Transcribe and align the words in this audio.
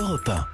Europe 0.00 0.30
1. 0.30 0.46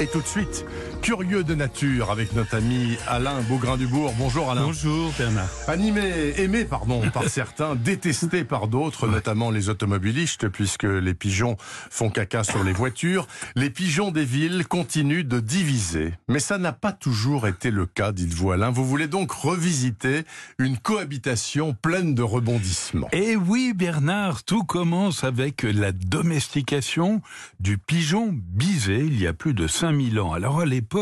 Et 0.00 0.06
tout 0.06 0.20
de 0.20 0.26
suite, 0.26 0.64
curieux 1.04 1.44
de 1.44 1.54
nature 1.54 2.10
avec 2.10 2.32
notre 2.32 2.54
ami 2.54 2.96
Alain 3.06 3.42
Beaugrain-Dubourg. 3.42 4.14
Bonjour 4.16 4.50
Alain. 4.50 4.62
Bonjour 4.62 5.12
Bernard. 5.18 5.50
Animé, 5.68 6.32
aimé 6.38 6.64
pardon 6.64 7.02
par 7.12 7.24
certains, 7.28 7.74
détesté 7.74 8.42
par 8.42 8.68
d'autres, 8.68 9.06
notamment 9.06 9.50
les 9.50 9.68
automobilistes, 9.68 10.48
puisque 10.48 10.84
les 10.84 11.12
pigeons 11.12 11.58
font 11.58 12.08
caca 12.08 12.42
sur 12.42 12.64
les 12.64 12.72
voitures. 12.72 13.26
Les 13.54 13.68
pigeons 13.68 14.12
des 14.12 14.24
villes 14.24 14.66
continuent 14.66 15.28
de 15.28 15.40
diviser. 15.40 16.14
Mais 16.26 16.40
ça 16.40 16.56
n'a 16.56 16.72
pas 16.72 16.92
toujours 16.92 17.48
été 17.48 17.70
le 17.70 17.84
cas, 17.84 18.10
dites-vous 18.10 18.52
Alain. 18.52 18.70
Vous 18.70 18.86
voulez 18.86 19.06
donc 19.06 19.30
revisiter 19.30 20.22
une 20.58 20.78
cohabitation 20.78 21.74
pleine 21.74 22.14
de 22.14 22.22
rebondissements. 22.22 23.08
Et 23.12 23.36
oui 23.36 23.74
Bernard, 23.76 24.42
tout 24.42 24.64
commence 24.64 25.22
avec 25.22 25.64
la 25.64 25.92
domestication 25.92 27.20
du 27.60 27.76
pigeon 27.76 28.30
bisé 28.32 29.00
il 29.00 29.20
y 29.20 29.26
a 29.26 29.34
plus 29.34 29.52
de 29.52 29.66
5000 29.66 30.18
ans. 30.18 30.32
Alors 30.32 30.60
à 30.60 30.64
l'époque, 30.64 30.93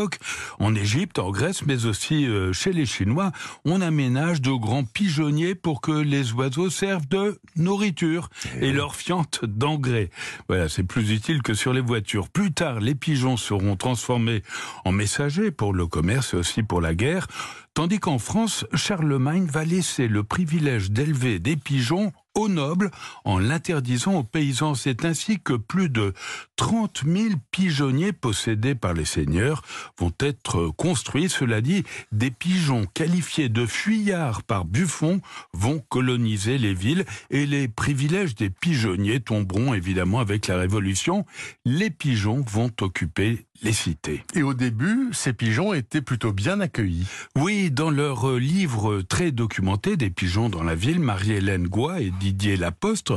en 0.59 0.75
Égypte, 0.75 1.19
en 1.19 1.31
Grèce, 1.31 1.65
mais 1.65 1.85
aussi 1.85 2.25
euh, 2.25 2.53
chez 2.53 2.73
les 2.73 2.85
Chinois, 2.85 3.31
on 3.65 3.81
aménage 3.81 4.41
de 4.41 4.51
grands 4.51 4.83
pigeonniers 4.83 5.55
pour 5.55 5.81
que 5.81 5.91
les 5.91 6.33
oiseaux 6.33 6.69
servent 6.69 7.07
de 7.07 7.39
nourriture 7.55 8.29
et, 8.59 8.71
leur 8.71 8.95
fiente 8.95 9.45
d'engrais. 9.45 10.09
Voilà, 10.47 10.69
c'est 10.69 10.83
plus 10.83 11.11
utile 11.11 11.41
que 11.41 11.53
sur 11.53 11.73
les 11.73 11.81
voitures. 11.81 12.29
Plus 12.29 12.51
tard, 12.51 12.79
les 12.79 12.95
pigeons 12.95 13.37
seront 13.37 13.75
transformés 13.75 14.41
en 14.85 14.91
messagers 14.91 15.51
pour 15.51 15.73
le 15.73 15.87
commerce 15.87 16.33
et 16.33 16.37
aussi 16.37 16.63
pour 16.63 16.81
la 16.81 16.95
guerre. 16.95 17.27
Tandis 17.73 17.99
qu'en 17.99 18.19
France, 18.19 18.65
Charlemagne 18.73 19.45
va 19.45 19.65
laisser 19.65 20.07
le 20.07 20.23
privilège 20.23 20.91
d'élever 20.91 21.39
des 21.39 21.55
pigeons 21.55 22.13
aux 22.35 22.49
nobles 22.49 22.91
en 23.25 23.39
l'interdisant 23.39 24.15
aux 24.15 24.23
paysans. 24.23 24.75
C'est 24.75 25.05
ainsi 25.05 25.39
que 25.39 25.53
plus 25.53 25.89
de 25.89 26.13
30 26.55 27.03
000 27.05 27.35
pigeonniers 27.51 28.13
possédés 28.13 28.75
par 28.75 28.93
les 28.93 29.05
seigneurs 29.05 29.61
vont 29.97 30.13
être 30.19 30.67
construits. 30.69 31.29
Cela 31.29 31.61
dit, 31.61 31.83
des 32.11 32.31
pigeons 32.31 32.85
qualifiés 32.93 33.49
de 33.49 33.65
fuyards 33.65 34.43
par 34.43 34.65
Buffon 34.65 35.21
vont 35.53 35.79
coloniser 35.89 36.57
les 36.57 36.73
villes 36.73 37.05
et 37.29 37.45
les 37.45 37.67
privilèges 37.67 38.35
des 38.35 38.49
pigeonniers 38.49 39.19
tomberont 39.19 39.73
évidemment 39.73 40.19
avec 40.19 40.47
la 40.47 40.57
Révolution. 40.57 41.25
Les 41.65 41.89
pigeons 41.89 42.43
vont 42.47 42.71
occuper 42.81 43.45
les 43.61 43.73
cités. 43.73 44.23
Et 44.33 44.43
au 44.43 44.53
début, 44.53 45.09
ces 45.13 45.33
pigeons 45.33 45.73
étaient 45.73 46.01
plutôt 46.01 46.33
bien 46.33 46.59
accueillis. 46.59 47.07
Oui, 47.37 47.71
dans 47.71 47.89
leur 47.89 48.31
livre 48.31 49.01
très 49.01 49.31
documenté 49.31 49.95
des 49.95 50.09
pigeons 50.09 50.49
dans 50.49 50.63
la 50.63 50.75
ville, 50.75 50.99
Marie-Hélène 50.99 51.67
Goua 51.67 52.01
et 52.01 52.11
Didier 52.11 52.57
Lapostre 52.57 53.15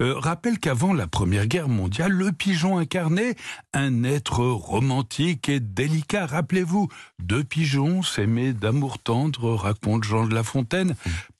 euh, 0.00 0.14
rappellent 0.18 0.58
qu'avant 0.58 0.92
la 0.92 1.06
Première 1.06 1.46
Guerre 1.46 1.68
mondiale, 1.68 2.12
le 2.12 2.32
pigeon 2.32 2.78
incarnait 2.78 3.34
un 3.72 4.04
être 4.04 4.40
romantique 4.40 5.48
et 5.48 5.60
délicat. 5.60 6.26
Rappelez-vous, 6.26 6.88
deux 7.18 7.44
pigeons 7.44 8.02
s'aimaient 8.02 8.52
d'amour 8.52 8.98
tendre, 8.98 9.54
raconte 9.54 10.04
Jean 10.04 10.26
de 10.26 10.34
La 10.34 10.42
Fontaine. 10.42 10.94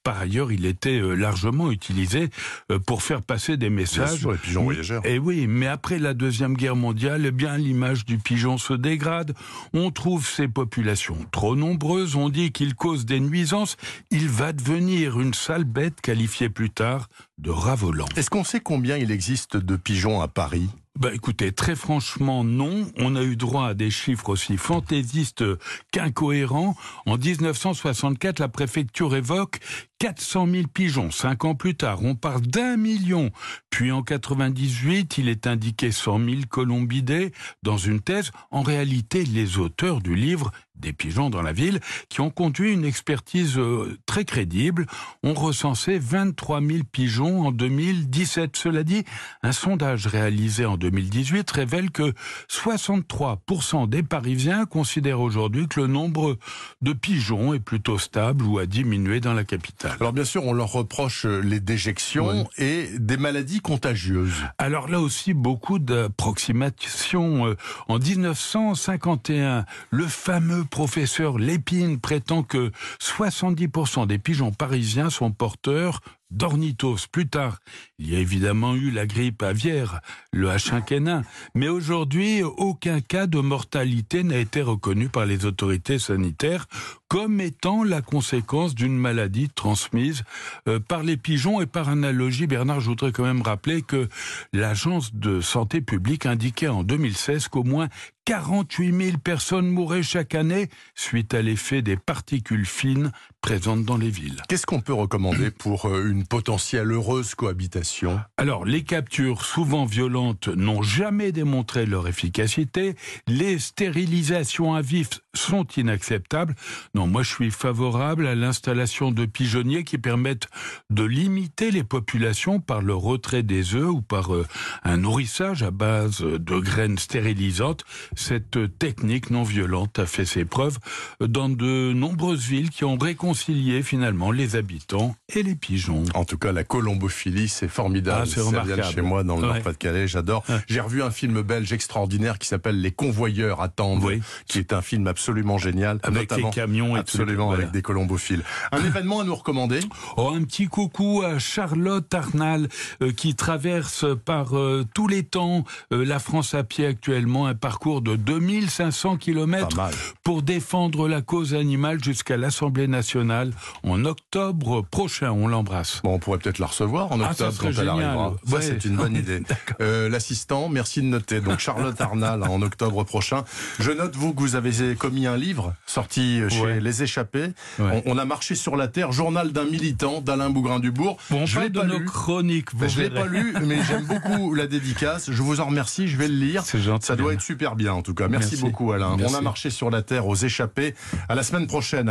Par 0.08 0.20
ailleurs, 0.20 0.52
il 0.52 0.64
était 0.64 0.98
euh, 0.98 1.12
largement 1.12 1.70
utilisé 1.70 2.30
euh, 2.72 2.78
pour 2.78 3.02
faire 3.02 3.20
passer 3.20 3.58
des 3.58 3.68
messages. 3.68 4.12
Bien 4.12 4.18
sûr, 4.18 4.32
les 4.32 4.38
pigeons 4.38 4.62
voyageurs. 4.64 5.04
Et 5.04 5.18
oui, 5.18 5.46
mais 5.46 5.66
après 5.66 5.98
la 5.98 6.14
Deuxième 6.14 6.54
Guerre 6.54 6.76
mondiale, 6.76 7.26
eh 7.26 7.30
bien, 7.30 7.58
l'image 7.58 8.06
du 8.06 8.16
pigeon 8.16 8.56
se 8.56 8.72
dégrade. 8.72 9.34
On 9.74 9.90
trouve 9.90 10.26
ces 10.26 10.48
populations 10.48 11.18
trop 11.30 11.56
nombreuses, 11.56 12.16
on 12.16 12.30
dit 12.30 12.52
qu'il 12.52 12.74
cause 12.74 13.04
des 13.04 13.20
nuisances. 13.20 13.76
Il 14.10 14.30
va 14.30 14.54
devenir 14.54 15.20
une 15.20 15.34
sale 15.34 15.64
bête 15.64 16.00
qualifiée 16.00 16.48
plus 16.48 16.70
tard 16.70 17.08
de 17.36 17.50
ravolant. 17.50 18.06
Est-ce 18.16 18.30
qu'on 18.30 18.44
sait 18.44 18.60
combien 18.60 18.96
il 18.96 19.10
existe 19.10 19.58
de 19.58 19.76
pigeons 19.76 20.22
à 20.22 20.28
Paris? 20.28 20.70
Bah 20.98 21.14
écoutez, 21.14 21.52
très 21.52 21.76
franchement, 21.76 22.42
non. 22.42 22.90
On 22.96 23.14
a 23.14 23.22
eu 23.22 23.36
droit 23.36 23.68
à 23.68 23.74
des 23.74 23.88
chiffres 23.88 24.30
aussi 24.30 24.56
fantaisistes 24.56 25.44
qu'incohérents. 25.92 26.76
En 27.06 27.16
1964, 27.16 28.40
la 28.40 28.48
préfecture 28.48 29.14
évoque 29.14 29.60
400 30.00 30.48
000 30.50 30.66
pigeons. 30.66 31.12
Cinq 31.12 31.44
ans 31.44 31.54
plus 31.54 31.76
tard, 31.76 32.02
on 32.02 32.16
parle 32.16 32.40
d'un 32.42 32.76
million. 32.76 33.30
Puis 33.70 33.92
en 33.92 34.02
98, 34.02 35.18
il 35.18 35.28
est 35.28 35.46
indiqué 35.46 35.92
100 35.92 36.18
000 36.18 36.36
colombidés 36.48 37.32
dans 37.62 37.78
une 37.78 38.00
thèse. 38.00 38.32
En 38.50 38.62
réalité, 38.62 39.24
les 39.24 39.58
auteurs 39.58 40.00
du 40.00 40.16
livre 40.16 40.50
des 40.80 40.92
pigeons 40.92 41.30
dans 41.30 41.42
la 41.42 41.52
ville, 41.52 41.80
qui 42.08 42.20
ont 42.20 42.30
conduit 42.30 42.72
une 42.72 42.84
expertise 42.84 43.58
euh, 43.58 43.98
très 44.06 44.24
crédible, 44.24 44.86
ont 45.22 45.34
recensé 45.34 45.98
23 45.98 46.60
000 46.60 46.78
pigeons 46.90 47.46
en 47.46 47.52
2017. 47.52 48.56
Cela 48.56 48.82
dit, 48.82 49.04
un 49.42 49.52
sondage 49.52 50.06
réalisé 50.06 50.64
en 50.64 50.76
2018 50.76 51.50
révèle 51.50 51.90
que 51.90 52.12
63% 52.50 53.88
des 53.88 54.02
Parisiens 54.02 54.66
considèrent 54.66 55.20
aujourd'hui 55.20 55.68
que 55.68 55.80
le 55.80 55.86
nombre 55.86 56.36
de 56.82 56.92
pigeons 56.92 57.54
est 57.54 57.60
plutôt 57.60 57.98
stable 57.98 58.44
ou 58.44 58.58
a 58.58 58.66
diminué 58.66 59.20
dans 59.20 59.34
la 59.34 59.44
capitale. 59.44 59.96
Alors 60.00 60.12
bien 60.12 60.24
sûr, 60.24 60.44
on 60.44 60.52
leur 60.52 60.72
reproche 60.72 61.24
les 61.24 61.60
déjections 61.60 62.48
et 62.56 62.88
des 62.98 63.16
maladies 63.16 63.60
contagieuses. 63.60 64.44
Alors 64.58 64.88
là 64.88 65.00
aussi, 65.00 65.34
beaucoup 65.34 65.78
d'approximations. 65.78 67.46
Euh, 67.46 67.56
en 67.88 67.98
1951, 67.98 69.64
le 69.90 70.06
fameux 70.06 70.64
professeur 70.68 71.38
Lépine 71.38 71.98
prétend 72.00 72.42
que 72.42 72.70
70% 73.00 74.06
des 74.06 74.18
pigeons 74.18 74.52
parisiens 74.52 75.10
sont 75.10 75.32
porteurs 75.32 76.00
d'ornithos. 76.30 77.06
Plus 77.10 77.28
tard, 77.28 77.58
il 77.98 78.10
y 78.12 78.16
a 78.16 78.18
évidemment 78.18 78.74
eu 78.74 78.90
la 78.90 79.06
grippe 79.06 79.42
aviaire, 79.42 80.00
le 80.32 80.48
H1N1, 80.48 81.22
mais 81.54 81.68
aujourd'hui, 81.68 82.42
aucun 82.42 83.00
cas 83.00 83.26
de 83.26 83.38
mortalité 83.40 84.22
n'a 84.22 84.38
été 84.38 84.62
reconnu 84.62 85.08
par 85.08 85.26
les 85.26 85.44
autorités 85.44 85.98
sanitaires 85.98 86.66
comme 87.08 87.40
étant 87.40 87.84
la 87.84 88.02
conséquence 88.02 88.74
d'une 88.74 88.96
maladie 88.96 89.48
transmise 89.48 90.22
euh, 90.68 90.78
par 90.78 91.02
les 91.02 91.16
pigeons. 91.16 91.60
Et 91.60 91.66
par 91.66 91.88
analogie, 91.88 92.46
Bernard, 92.46 92.80
je 92.80 92.90
voudrais 92.90 93.12
quand 93.12 93.24
même 93.24 93.42
rappeler 93.42 93.82
que 93.82 94.08
l'Agence 94.52 95.14
de 95.14 95.40
santé 95.40 95.80
publique 95.80 96.26
indiquait 96.26 96.68
en 96.68 96.82
2016 96.84 97.48
qu'au 97.48 97.64
moins 97.64 97.88
48 98.26 99.04
000 99.04 99.18
personnes 99.18 99.68
mouraient 99.68 100.02
chaque 100.02 100.34
année 100.34 100.68
suite 100.94 101.32
à 101.32 101.40
l'effet 101.40 101.80
des 101.80 101.96
particules 101.96 102.66
fines 102.66 103.10
présentes 103.40 103.86
dans 103.86 103.96
les 103.96 104.10
villes. 104.10 104.42
Qu'est-ce 104.48 104.66
qu'on 104.66 104.82
peut 104.82 104.92
recommander 104.92 105.50
pour 105.50 105.86
euh, 105.86 106.12
potentielle 106.26 106.92
heureuse 106.92 107.34
cohabitation 107.34 108.20
Alors, 108.36 108.64
les 108.64 108.82
captures, 108.82 109.44
souvent 109.44 109.84
violentes, 109.84 110.48
n'ont 110.48 110.82
jamais 110.82 111.32
démontré 111.32 111.86
leur 111.86 112.08
efficacité. 112.08 112.94
Les 113.26 113.58
stérilisations 113.58 114.74
à 114.74 114.82
vif 114.82 115.20
sont 115.34 115.66
inacceptables. 115.76 116.54
Non, 116.94 117.06
moi 117.06 117.22
je 117.22 117.30
suis 117.30 117.50
favorable 117.50 118.26
à 118.26 118.34
l'installation 118.34 119.10
de 119.10 119.24
pigeonniers 119.24 119.84
qui 119.84 119.98
permettent 119.98 120.48
de 120.90 121.04
limiter 121.04 121.70
les 121.70 121.84
populations 121.84 122.60
par 122.60 122.82
le 122.82 122.94
retrait 122.94 123.42
des 123.42 123.74
œufs 123.74 123.90
ou 123.90 124.02
par 124.02 124.34
euh, 124.34 124.46
un 124.82 124.98
nourrissage 124.98 125.62
à 125.62 125.70
base 125.70 126.20
de 126.20 126.58
graines 126.58 126.98
stérilisantes. 126.98 127.84
Cette 128.16 128.78
technique 128.78 129.30
non 129.30 129.42
violente 129.42 129.98
a 129.98 130.06
fait 130.06 130.24
ses 130.24 130.44
preuves 130.44 130.78
dans 131.20 131.48
de 131.48 131.92
nombreuses 131.92 132.46
villes 132.46 132.70
qui 132.70 132.84
ont 132.84 132.96
réconcilié 132.96 133.82
finalement 133.82 134.30
les 134.30 134.56
habitants 134.56 135.14
et 135.34 135.42
les 135.42 135.54
pigeons. 135.54 136.04
En 136.14 136.24
tout 136.24 136.38
cas, 136.38 136.52
la 136.52 136.64
colombophilie, 136.64 137.48
c'est 137.48 137.68
formidable. 137.68 138.22
Ah, 138.22 138.26
c'est 138.26 138.40
remarquable. 138.40 138.84
chez 138.84 139.02
moi 139.02 139.24
dans 139.24 139.36
le 139.36 139.42
Nord-Pas-de-Calais, 139.42 140.08
j'adore. 140.08 140.44
J'ai 140.68 140.80
revu 140.80 141.02
un 141.02 141.10
film 141.10 141.42
belge 141.42 141.72
extraordinaire 141.72 142.38
qui 142.38 142.48
s'appelle 142.48 142.80
Les 142.80 142.90
Convoyeurs 142.90 143.60
attendent, 143.60 144.04
oui. 144.04 144.20
qui 144.46 144.58
est 144.58 144.72
un 144.72 144.82
film 144.82 145.06
absolument 145.06 145.58
génial. 145.58 145.98
Avec 146.02 146.30
notamment, 146.30 146.48
les 146.48 146.54
camions 146.54 146.96
et 146.96 147.00
Absolument, 147.00 147.52
avec 147.52 147.70
des 147.70 147.82
colombophiles. 147.82 148.42
Un 148.72 148.84
événement 148.84 149.20
à 149.20 149.24
nous 149.24 149.34
recommander? 149.34 149.80
Oh, 150.16 150.32
un 150.34 150.44
petit 150.44 150.66
coucou 150.66 151.22
à 151.24 151.38
Charlotte 151.38 152.12
Arnal, 152.12 152.68
euh, 153.02 153.12
qui 153.12 153.34
traverse 153.34 154.04
par 154.24 154.58
euh, 154.58 154.84
tous 154.94 155.08
les 155.08 155.22
temps 155.22 155.64
euh, 155.92 156.04
la 156.04 156.18
France 156.18 156.54
à 156.54 156.64
pied 156.64 156.86
actuellement, 156.86 157.46
un 157.46 157.54
parcours 157.54 158.02
de 158.02 158.16
2500 158.16 159.16
km 159.16 159.78
pour 160.22 160.42
défendre 160.42 161.08
la 161.08 161.22
cause 161.22 161.54
animale 161.54 162.02
jusqu'à 162.02 162.36
l'Assemblée 162.36 162.88
nationale 162.88 163.52
en 163.82 164.04
octobre 164.04 164.82
prochain. 164.82 165.30
On 165.32 165.48
l'embrasse. 165.48 165.97
Bon, 166.02 166.14
on 166.14 166.18
pourrait 166.18 166.38
peut-être 166.38 166.58
la 166.58 166.66
recevoir 166.66 167.12
en 167.12 167.20
Ah, 167.20 167.30
octobre 167.30 167.54
quand 167.58 167.70
elle 167.78 167.88
arrivera. 167.88 168.34
Ça, 168.46 168.56
Ouais. 168.56 168.62
c'est 168.62 168.84
une 168.84 168.96
bonne 168.96 169.16
idée. 169.16 169.42
Euh, 169.80 170.08
L'assistant, 170.08 170.68
merci 170.68 171.00
de 171.00 171.06
noter. 171.06 171.40
Donc 171.40 171.58
Charlotte 171.58 172.00
Arnal 172.00 172.42
en 172.44 172.62
octobre 172.62 173.04
prochain. 173.04 173.44
Je 173.78 173.90
note 173.90 174.14
vous 174.16 174.32
que 174.34 174.40
vous 174.40 174.54
avez 174.56 174.94
commis 174.94 175.26
un 175.26 175.36
livre 175.36 175.74
sorti 175.86 176.40
chez 176.48 176.60
Ouais. 176.60 176.80
Les 176.80 177.02
Échappés. 177.02 177.52
Ouais. 177.78 178.02
On, 178.06 178.14
on 178.14 178.18
a 178.18 178.24
marché 178.24 178.54
sur 178.54 178.76
la 178.76 178.88
terre, 178.88 179.12
journal 179.12 179.52
d'un 179.52 179.64
militant 179.64 180.20
d'Alain 180.20 180.50
Bougrain-Dubourg. 180.50 181.16
Bon, 181.30 181.42
on 181.42 181.46
je 181.46 181.60
l'ai 181.60 181.70
de 181.70 181.80
pas 181.80 181.86
nos 181.86 181.98
lu. 181.98 182.04
chroniques. 182.04 182.72
Vous 182.72 182.80
Ben, 182.80 182.88
je 182.88 183.00
l'ai 183.00 183.10
pas 183.10 183.26
lu, 183.26 183.54
mais 183.64 183.78
j'aime 183.82 184.04
beaucoup 184.04 184.54
la 184.54 184.66
dédicace. 184.66 185.30
Je 185.30 185.42
vous 185.42 185.60
en 185.60 185.66
remercie. 185.66 186.08
Je 186.08 186.16
vais 186.16 186.28
le 186.28 186.34
lire. 186.34 186.62
C'est 186.64 186.80
gentil. 186.80 187.06
Ça 187.06 187.16
doit 187.16 187.32
être 187.32 187.40
super 187.40 187.74
bien, 187.76 187.92
en 187.92 188.02
tout 188.02 188.14
cas. 188.14 188.28
Merci, 188.28 188.50
Merci. 188.52 188.62
beaucoup, 188.64 188.92
Alain. 188.92 189.16
Merci. 189.16 189.34
On 189.34 189.38
a 189.38 189.40
marché 189.40 189.70
sur 189.70 189.90
la 189.90 190.02
terre 190.02 190.26
aux 190.26 190.36
échappés. 190.36 190.94
À 191.28 191.34
la 191.34 191.42
semaine 191.42 191.66
prochaine. 191.66 191.98
Alain. 191.98 192.04